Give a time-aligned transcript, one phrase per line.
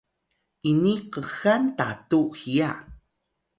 [0.71, 2.71] ini kxal tatu hiya